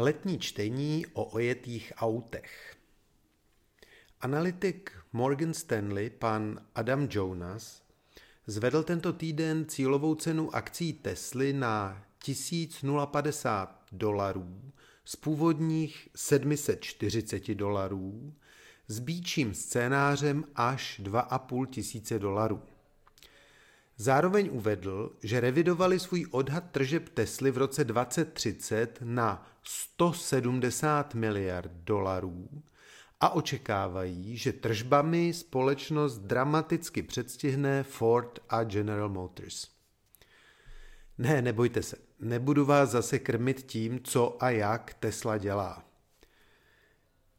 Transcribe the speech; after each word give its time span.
Letní 0.00 0.38
čtení 0.38 1.06
o 1.12 1.24
ojetých 1.24 1.92
autech. 1.96 2.76
Analytik 4.20 4.92
Morgan 5.12 5.54
Stanley, 5.54 6.10
pan 6.10 6.60
Adam 6.74 7.08
Jonas, 7.10 7.82
zvedl 8.46 8.82
tento 8.82 9.12
týden 9.12 9.66
cílovou 9.68 10.14
cenu 10.14 10.54
akcí 10.54 10.92
Tesly 10.92 11.52
na 11.52 12.04
1050 12.18 13.84
dolarů 13.92 14.72
z 15.04 15.16
původních 15.16 16.08
740 16.16 17.54
dolarů 17.54 18.34
s 18.86 18.98
býčím 18.98 19.54
scénářem 19.54 20.44
až 20.54 21.00
2,5 21.04 21.66
tisíce 21.66 22.18
dolarů. 22.18 22.62
Zároveň 24.00 24.48
uvedl, 24.52 25.16
že 25.22 25.40
revidovali 25.40 26.00
svůj 26.00 26.26
odhad 26.30 26.64
tržeb 26.70 27.08
Tesly 27.08 27.50
v 27.50 27.58
roce 27.58 27.84
2030 27.84 28.98
na 29.02 29.46
170 29.62 31.14
miliard 31.14 31.70
dolarů 31.72 32.48
a 33.20 33.30
očekávají, 33.30 34.36
že 34.36 34.52
tržbami 34.52 35.32
společnost 35.34 36.18
dramaticky 36.18 37.02
předstihne 37.02 37.82
Ford 37.82 38.38
a 38.48 38.64
General 38.64 39.08
Motors. 39.08 39.68
Ne, 41.18 41.42
nebojte 41.42 41.82
se, 41.82 41.96
nebudu 42.20 42.64
vás 42.64 42.90
zase 42.90 43.18
krmit 43.18 43.62
tím, 43.62 44.00
co 44.04 44.36
a 44.40 44.50
jak 44.50 44.94
Tesla 44.94 45.38
dělá. 45.38 45.84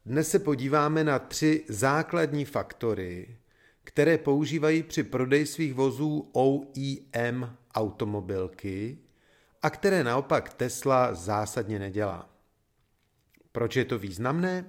Dnes 0.06 0.30
se 0.30 0.40
podíváme 0.40 1.04
na 1.04 1.20
tři 1.20 1.66
základní 1.68 2.46
faktory, 2.46 3.38
které 3.84 4.18
používají 4.18 4.84
při 4.84 5.04
prodeji 5.04 5.46
svých 5.46 5.74
vozů 5.74 6.30
OEM 6.34 7.58
automobilky 7.76 8.98
a 9.62 9.70
které 9.70 10.04
naopak 10.04 10.54
Tesla 10.54 11.14
zásadně 11.14 11.80
nedělá. 11.80 12.30
Proč 13.52 13.76
je 13.76 13.86
to 13.86 14.00
významné? 14.00 14.66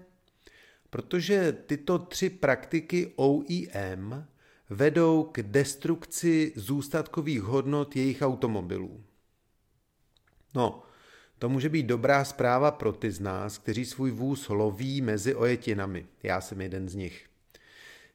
Protože 0.90 1.52
tyto 1.52 1.98
tři 1.98 2.30
praktiky 2.30 3.12
OEM 3.16 4.26
vedou 4.70 5.22
k 5.32 5.42
destrukci 5.42 6.52
zůstatkových 6.56 7.42
hodnot 7.42 7.96
jejich 7.96 8.22
automobilů. 8.22 9.04
No, 10.54 10.82
to 11.38 11.48
může 11.48 11.68
být 11.68 11.86
dobrá 11.86 12.24
zpráva 12.24 12.70
pro 12.70 12.92
ty 12.92 13.10
z 13.10 13.20
nás, 13.20 13.58
kteří 13.58 13.84
svůj 13.84 14.10
vůz 14.10 14.48
loví 14.48 15.00
mezi 15.00 15.34
ojetinami. 15.34 16.06
Já 16.22 16.40
jsem 16.40 16.60
jeden 16.60 16.88
z 16.88 16.94
nich. 16.94 17.29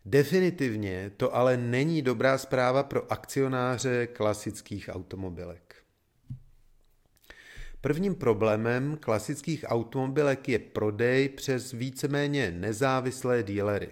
Definitivně 0.05 1.11
to 1.17 1.35
ale 1.35 1.57
není 1.57 2.01
dobrá 2.01 2.37
zpráva 2.37 2.83
pro 2.83 3.11
akcionáře 3.11 4.07
klasických 4.07 4.89
automobilek. 4.93 5.75
Prvním 7.81 8.15
problémem 8.15 8.97
klasických 8.97 9.65
automobilek 9.67 10.49
je 10.49 10.59
prodej 10.59 11.29
přes 11.29 11.71
víceméně 11.71 12.51
nezávislé 12.51 13.43
dílery. 13.43 13.89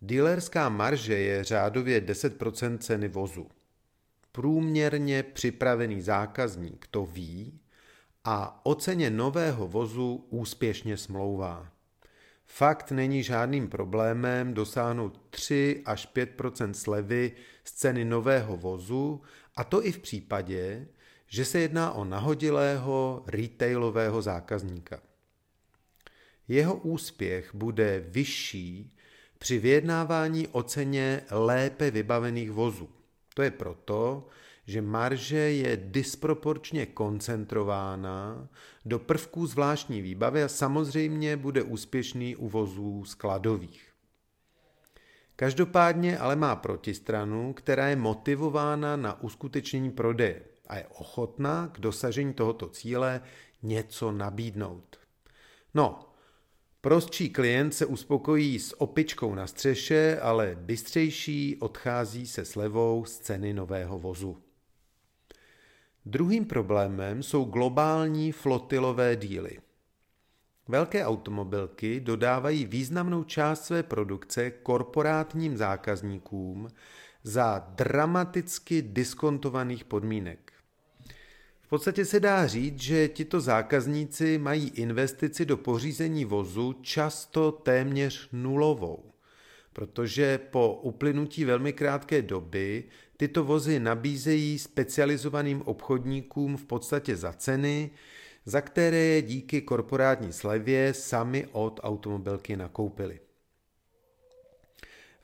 Dílerská 0.00 0.68
marže 0.68 1.18
je 1.18 1.44
řádově 1.44 2.00
10% 2.00 2.78
ceny 2.78 3.08
vozu. 3.08 3.48
Průměrně 4.32 5.22
připravený 5.22 6.00
zákazník 6.00 6.86
to 6.90 7.04
ví 7.04 7.60
a 8.24 8.66
o 8.66 8.74
ceně 8.74 9.10
nového 9.10 9.68
vozu 9.68 10.26
úspěšně 10.30 10.96
smlouvá. 10.96 11.71
Fakt 12.54 12.90
není 12.90 13.22
žádným 13.22 13.68
problémem 13.68 14.54
dosáhnout 14.54 15.20
3 15.30 15.82
až 15.84 16.08
5% 16.14 16.72
slevy 16.72 17.32
z 17.64 17.72
ceny 17.72 18.04
nového 18.04 18.56
vozu, 18.56 19.22
a 19.56 19.64
to 19.64 19.86
i 19.86 19.92
v 19.92 19.98
případě, 19.98 20.88
že 21.26 21.44
se 21.44 21.60
jedná 21.60 21.92
o 21.92 22.04
nahodilého 22.04 23.24
retailového 23.26 24.22
zákazníka. 24.22 25.00
Jeho 26.48 26.74
úspěch 26.74 27.54
bude 27.54 28.04
vyšší 28.08 28.96
při 29.38 29.58
vyjednávání 29.58 30.48
o 30.48 30.62
ceně 30.62 31.22
lépe 31.30 31.90
vybavených 31.90 32.50
vozů. 32.50 32.90
To 33.34 33.42
je 33.42 33.50
proto, 33.50 34.28
že 34.66 34.82
marže 34.82 35.36
je 35.36 35.76
disproporčně 35.76 36.86
koncentrována 36.86 38.48
do 38.84 38.98
prvků 38.98 39.46
zvláštní 39.46 40.02
výbavy 40.02 40.42
a 40.42 40.48
samozřejmě 40.48 41.36
bude 41.36 41.62
úspěšný 41.62 42.36
u 42.36 42.48
vozů 42.48 43.04
skladových. 43.04 43.92
Každopádně 45.36 46.18
ale 46.18 46.36
má 46.36 46.56
protistranu, 46.56 47.52
která 47.52 47.88
je 47.88 47.96
motivována 47.96 48.96
na 48.96 49.22
uskutečnění 49.22 49.90
prodeje 49.90 50.42
a 50.66 50.76
je 50.76 50.86
ochotná 50.86 51.68
k 51.68 51.80
dosažení 51.80 52.34
tohoto 52.34 52.68
cíle 52.68 53.20
něco 53.62 54.12
nabídnout. 54.12 54.98
No, 55.74 56.08
prostší 56.80 57.30
klient 57.30 57.74
se 57.74 57.86
uspokojí 57.86 58.58
s 58.58 58.80
opičkou 58.80 59.34
na 59.34 59.46
střeše, 59.46 60.20
ale 60.20 60.56
bystřejší 60.60 61.56
odchází 61.60 62.26
se 62.26 62.44
slevou 62.44 63.04
z 63.04 63.18
ceny 63.18 63.54
nového 63.54 63.98
vozu. 63.98 64.51
Druhým 66.06 66.44
problémem 66.44 67.22
jsou 67.22 67.44
globální 67.44 68.32
flotilové 68.32 69.16
díly. 69.16 69.58
Velké 70.68 71.06
automobilky 71.06 72.00
dodávají 72.00 72.64
významnou 72.64 73.24
část 73.24 73.64
své 73.64 73.82
produkce 73.82 74.50
korporátním 74.50 75.56
zákazníkům 75.56 76.68
za 77.22 77.66
dramaticky 77.68 78.82
diskontovaných 78.82 79.84
podmínek. 79.84 80.52
V 81.60 81.68
podstatě 81.68 82.04
se 82.04 82.20
dá 82.20 82.46
říct, 82.46 82.80
že 82.80 83.08
tito 83.08 83.40
zákazníci 83.40 84.38
mají 84.38 84.68
investici 84.68 85.46
do 85.46 85.56
pořízení 85.56 86.24
vozu 86.24 86.72
často 86.72 87.52
téměř 87.52 88.28
nulovou 88.32 89.12
protože 89.72 90.38
po 90.38 90.80
uplynutí 90.82 91.44
velmi 91.44 91.72
krátké 91.72 92.22
doby 92.22 92.84
tyto 93.22 93.44
vozy 93.44 93.80
nabízejí 93.80 94.58
specializovaným 94.58 95.62
obchodníkům 95.62 96.56
v 96.56 96.64
podstatě 96.64 97.16
za 97.16 97.32
ceny, 97.32 97.90
za 98.44 98.60
které 98.60 98.96
je 98.96 99.22
díky 99.22 99.62
korporátní 99.62 100.32
slevě 100.32 100.94
sami 100.94 101.46
od 101.52 101.80
automobilky 101.82 102.56
nakoupili. 102.56 103.20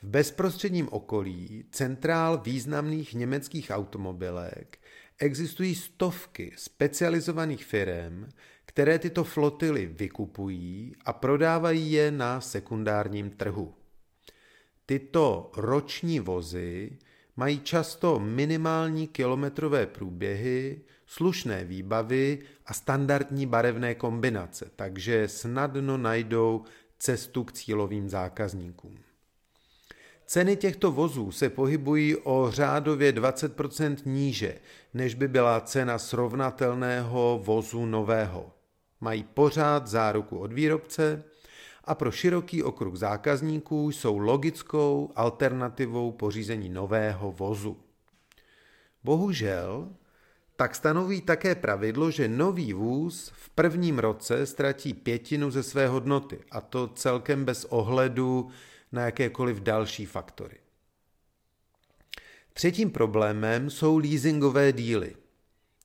V 0.02 0.06
bezprostředním 0.06 0.88
okolí 0.90 1.64
centrál 1.70 2.38
významných 2.38 3.14
německých 3.14 3.70
automobilek 3.70 4.78
existují 5.18 5.74
stovky 5.74 6.52
specializovaných 6.56 7.64
firm, 7.64 8.28
které 8.64 8.98
tyto 8.98 9.24
flotily 9.24 9.86
vykupují 9.86 10.94
a 11.04 11.12
prodávají 11.12 11.92
je 11.92 12.10
na 12.10 12.40
sekundárním 12.40 13.30
trhu. 13.30 13.74
Tyto 14.86 15.50
roční 15.56 16.20
vozy 16.20 16.98
mají 17.38 17.60
často 17.60 18.18
minimální 18.18 19.08
kilometrové 19.08 19.86
průběhy, 19.86 20.80
slušné 21.06 21.64
výbavy 21.64 22.38
a 22.66 22.74
standardní 22.74 23.46
barevné 23.46 23.94
kombinace, 23.94 24.70
takže 24.76 25.28
snadno 25.28 25.98
najdou 25.98 26.64
cestu 26.98 27.44
k 27.44 27.52
cílovým 27.52 28.08
zákazníkům. 28.08 28.98
Ceny 30.26 30.56
těchto 30.56 30.92
vozů 30.92 31.32
se 31.32 31.50
pohybují 31.50 32.16
o 32.16 32.50
řádově 32.50 33.12
20% 33.12 33.96
níže, 34.04 34.58
než 34.94 35.14
by 35.14 35.28
byla 35.28 35.60
cena 35.60 35.98
srovnatelného 35.98 37.40
vozu 37.44 37.86
nového. 37.86 38.52
Mají 39.00 39.22
pořád 39.22 39.86
záruku 39.86 40.38
od 40.38 40.52
výrobce, 40.52 41.24
a 41.88 41.94
pro 41.94 42.10
široký 42.10 42.62
okruh 42.62 42.96
zákazníků 42.96 43.90
jsou 43.90 44.18
logickou 44.18 45.12
alternativou 45.16 46.12
pořízení 46.12 46.68
nového 46.68 47.32
vozu. 47.32 47.76
Bohužel, 49.04 49.88
tak 50.56 50.74
stanoví 50.74 51.20
také 51.20 51.54
pravidlo, 51.54 52.10
že 52.10 52.28
nový 52.28 52.72
vůz 52.72 53.32
v 53.34 53.50
prvním 53.50 53.98
roce 53.98 54.46
ztratí 54.46 54.94
pětinu 54.94 55.50
ze 55.50 55.62
své 55.62 55.88
hodnoty, 55.88 56.38
a 56.50 56.60
to 56.60 56.88
celkem 56.88 57.44
bez 57.44 57.64
ohledu 57.64 58.48
na 58.92 59.02
jakékoliv 59.04 59.60
další 59.60 60.06
faktory. 60.06 60.56
Třetím 62.52 62.90
problémem 62.90 63.70
jsou 63.70 63.98
leasingové 63.98 64.72
díly– 64.72 65.16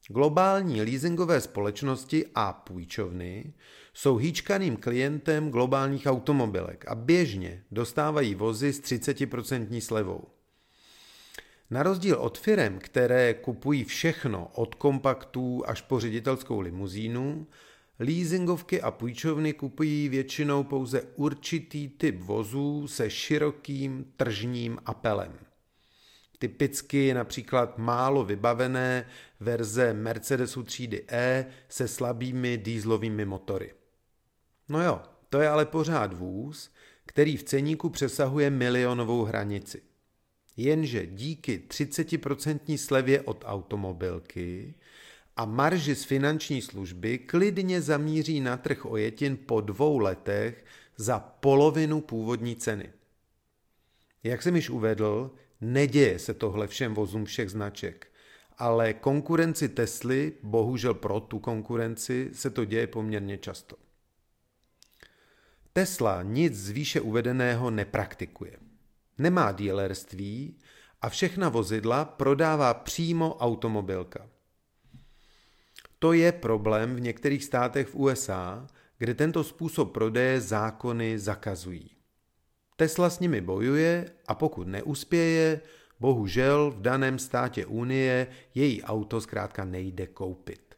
Globální 0.08 0.82
leasingové 0.82 1.42
společnosti 1.42 2.26
a 2.36 2.54
půjčovny 2.54 3.54
jsou 3.94 4.18
hýčkaným 4.18 4.78
klientem 4.78 5.50
globálních 5.50 6.06
automobilek 6.06 6.86
a 6.88 6.96
běžně 6.96 7.64
dostávají 7.72 8.36
vozy 8.36 8.74
s 8.74 8.82
30% 8.82 9.82
slevou. 9.82 10.24
Na 11.70 11.84
rozdíl 11.84 12.16
od 12.16 12.38
firm, 12.38 12.80
které 12.80 13.34
kupují 13.34 13.84
všechno 13.84 14.52
od 14.54 14.76
kompaktů 14.76 15.64
až 15.66 15.82
po 15.82 16.00
ředitelskou 16.00 16.60
limuzínu, 16.60 17.48
leasingovky 18.00 18.82
a 18.82 18.92
půjčovny 18.92 19.54
kupují 19.54 20.10
většinou 20.10 20.64
pouze 20.64 21.02
určitý 21.16 21.90
typ 21.90 22.20
vozů 22.20 22.88
se 22.88 23.10
širokým 23.10 24.14
tržním 24.18 24.80
apelem. 24.86 25.53
Typicky 26.44 27.14
například 27.14 27.78
málo 27.78 28.24
vybavené 28.24 29.06
verze 29.40 29.94
Mercedesu 29.94 30.64
třídy 30.64 31.06
E 31.08 31.46
se 31.70 31.88
slabými 31.88 32.58
dýzlovými 32.58 33.26
motory. 33.26 33.74
No 34.70 34.84
jo, 34.84 35.02
to 35.30 35.42
je 35.42 35.50
ale 35.50 35.66
pořád 35.66 36.14
vůz, 36.14 36.72
který 37.06 37.38
v 37.38 37.44
ceníku 37.44 37.90
přesahuje 37.90 38.50
milionovou 38.50 39.24
hranici. 39.24 39.82
Jenže 40.58 41.06
díky 41.06 41.64
30% 41.68 42.78
slevě 42.78 43.22
od 43.22 43.44
automobilky 43.48 44.76
a 45.36 45.46
marži 45.46 45.96
z 45.96 46.04
finanční 46.04 46.62
služby 46.62 47.18
klidně 47.18 47.82
zamíří 47.82 48.40
na 48.40 48.58
trh 48.58 48.86
ojetin 48.86 49.38
po 49.38 49.62
dvou 49.62 49.98
letech 49.98 50.66
za 50.98 51.20
polovinu 51.20 52.02
původní 52.02 52.56
ceny. 52.56 52.94
Jak 54.24 54.42
jsem 54.42 54.56
již 54.56 54.70
uvedl, 54.70 55.32
neděje 55.64 56.20
se 56.20 56.34
tohle 56.34 56.68
všem 56.68 56.94
vozům 56.94 57.26
všech 57.26 57.50
značek, 57.50 58.08
ale 58.58 58.94
konkurenci 58.94 59.70
Tesly, 59.70 60.34
bohužel 60.44 60.94
pro 60.94 61.20
tu 61.20 61.40
konkurenci, 61.40 62.30
se 62.34 62.50
to 62.50 62.66
děje 62.66 62.88
poměrně 62.88 63.38
často. 63.38 63.76
Tesla 65.74 66.24
nic 66.24 66.54
z 66.56 66.70
výše 66.70 67.02
uvedeného 67.02 67.72
nepraktikuje. 67.72 68.58
Nemá 69.18 69.52
dílerství 69.52 70.60
a 71.02 71.10
všechna 71.10 71.50
vozidla 71.50 72.06
prodává 72.06 72.74
přímo 72.74 73.36
automobilka. 73.36 74.30
To 76.00 76.14
je 76.14 76.32
problém 76.32 76.96
v 76.96 77.02
některých 77.02 77.44
státech 77.44 77.88
v 77.88 77.96
USA, 77.96 78.68
kde 78.98 79.14
tento 79.14 79.44
způsob 79.44 79.94
prodeje 79.94 80.42
zákony 80.42 81.20
zakazují. 81.20 81.92
Tesla 82.76 83.10
s 83.10 83.20
nimi 83.20 83.42
bojuje 83.42 84.12
a 84.28 84.36
pokud 84.36 84.68
neuspěje, 84.68 85.62
bohužel 86.00 86.72
v 86.72 86.82
daném 86.82 87.20
státě 87.20 87.66
Unie 87.66 88.28
její 88.56 88.84
auto 88.84 89.22
zkrátka 89.22 89.66
nejde 89.66 90.08
koupit. 90.08 90.76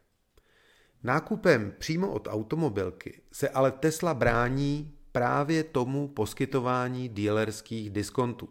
Nákupem 1.03 1.74
přímo 1.77 2.12
od 2.12 2.27
automobilky 2.31 3.21
se 3.31 3.50
ale 3.50 3.71
Tesla 3.71 4.13
brání 4.13 4.92
právě 5.12 5.63
tomu 5.63 6.07
poskytování 6.07 7.09
dealerských 7.09 7.89
diskontů. 7.89 8.50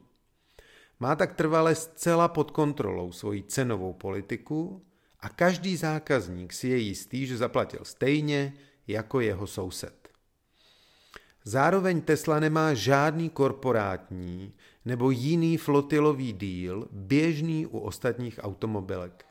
Má 1.00 1.16
tak 1.16 1.32
trvale 1.32 1.74
zcela 1.74 2.28
pod 2.28 2.50
kontrolou 2.50 3.12
svoji 3.12 3.42
cenovou 3.42 3.92
politiku 3.92 4.86
a 5.20 5.28
každý 5.28 5.76
zákazník 5.76 6.52
si 6.52 6.68
je 6.68 6.76
jistý, 6.76 7.26
že 7.26 7.36
zaplatil 7.36 7.80
stejně 7.82 8.54
jako 8.86 9.20
jeho 9.20 9.46
soused. 9.46 10.03
Zároveň 11.44 12.00
Tesla 12.00 12.40
nemá 12.40 12.74
žádný 12.74 13.30
korporátní 13.30 14.52
nebo 14.84 15.10
jiný 15.10 15.56
flotilový 15.56 16.32
díl 16.32 16.88
běžný 16.92 17.66
u 17.66 17.78
ostatních 17.78 18.40
automobilek. 18.42 19.24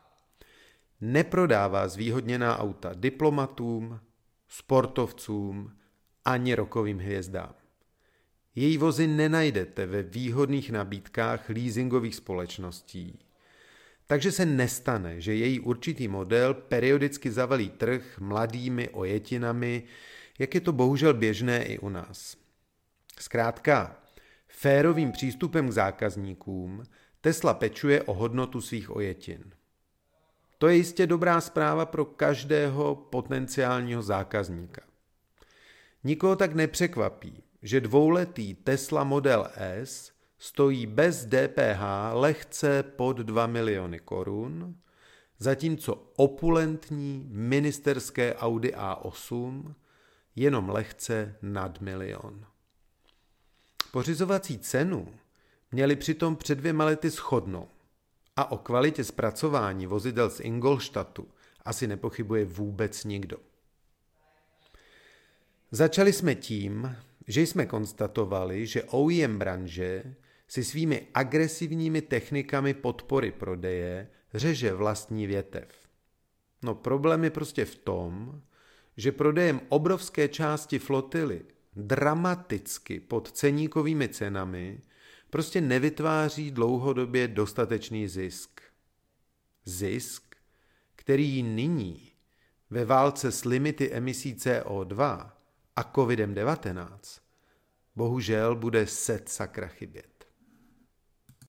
Neprodává 1.02 1.88
zvýhodněná 1.88 2.60
auta 2.60 2.92
diplomatům, 2.94 4.00
sportovcům 4.48 5.72
ani 6.26 6.56
rokovým 6.56 7.00
hvězdám. 7.00 7.54
Její 8.56 8.78
vozy 8.78 9.08
nenajdete 9.08 9.86
ve 9.86 10.04
výhodných 10.04 10.72
nabídkách 10.72 11.50
leasingových 11.50 12.16
společností, 12.16 13.20
takže 14.08 14.32
se 14.32 14.46
nestane, 14.46 15.22
že 15.22 15.36
její 15.36 15.60
určitý 15.60 16.08
model 16.08 16.54
periodicky 16.54 17.32
zavalí 17.32 17.70
trh 17.70 18.20
mladými 18.20 18.90
ojetinami, 18.90 19.84
jak 20.40 20.56
je 20.56 20.62
to 20.62 20.72
bohužel 20.72 21.14
běžné 21.14 21.64
i 21.64 21.80
u 21.80 21.90
nás. 21.90 22.38
Zkrátka, 23.20 24.04
férovým 24.48 25.12
přístupem 25.12 25.70
k 25.70 25.72
zákazníkům 25.72 26.84
Tesla 27.22 27.54
pečuje 27.54 28.04
o 28.04 28.14
hodnotu 28.14 28.62
svých 28.62 28.96
ojetin. 28.96 29.44
To 30.58 30.68
je 30.68 30.76
jistě 30.76 31.08
dobrá 31.08 31.42
zpráva 31.42 31.86
pro 31.86 32.06
každého 32.06 32.96
potenciálního 32.96 34.02
zákazníka. 34.02 34.82
Nikoho 36.04 36.36
tak 36.36 36.54
nepřekvapí, 36.54 37.44
že 37.62 37.82
dvouletý 37.82 38.54
Tesla 38.56 39.04
Model 39.04 39.48
S 39.56 40.12
stojí 40.38 40.86
bez 40.86 41.26
DPH 41.26 41.82
lehce 42.14 42.84
pod 42.84 43.18
2 43.18 43.48
miliony 43.48 44.00
korun, 44.00 44.76
zatímco 45.40 46.12
opulentní 46.16 47.28
ministerské 47.30 48.36
Audi 48.36 48.72
A8 48.72 49.74
jenom 50.36 50.70
lehce 50.70 51.36
nad 51.42 51.82
milion. 51.82 52.46
Pořizovací 53.92 54.60
cenu 54.60 55.16
měli 55.72 55.96
přitom 55.96 56.36
před 56.36 56.56
dvěma 56.56 56.86
lety 56.86 57.10
shodnou 57.10 57.68
a 58.36 58.52
o 58.52 58.58
kvalitě 58.58 59.04
zpracování 59.04 59.86
vozidel 59.86 60.30
z 60.30 60.40
Ingolstadtu 60.40 61.28
asi 61.66 61.88
nepochybuje 61.88 62.46
vůbec 62.46 63.04
nikdo. 63.04 63.38
Začali 65.72 66.14
jsme 66.14 66.36
tím, 66.36 66.96
že 67.28 67.42
jsme 67.42 67.66
konstatovali, 67.66 68.68
že 68.68 68.84
OEM 68.84 69.40
branže 69.40 70.16
si 70.48 70.64
svými 70.64 71.08
agresivními 71.14 72.02
technikami 72.02 72.74
podpory 72.74 73.32
prodeje 73.32 74.08
řeže 74.34 74.74
vlastní 74.74 75.28
větev. 75.28 75.68
No 76.64 76.76
problém 76.76 77.24
je 77.24 77.30
prostě 77.30 77.66
v 77.66 77.76
tom, 77.76 78.42
že 78.98 79.12
prodejem 79.12 79.62
obrovské 79.70 80.28
části 80.28 80.80
flotily 80.80 81.46
dramaticky 81.76 83.00
pod 83.00 83.32
ceníkovými 83.32 84.10
cenami 84.10 84.82
prostě 85.30 85.62
nevytváří 85.62 86.52
dlouhodobě 86.52 87.28
dostatečný 87.28 88.08
zisk. 88.08 88.62
Zisk, 89.66 90.36
který 90.96 91.44
nyní 91.44 92.12
ve 92.70 92.86
válce 92.86 93.32
s 93.32 93.46
limity 93.46 93.92
emisí 93.92 94.36
CO2 94.36 95.30
a 95.76 95.94
COVID-19 95.94 97.00
bohužel 97.96 98.56
bude 98.56 98.88
set 98.88 99.30
sakra 99.30 99.68
chybět. 99.68 100.13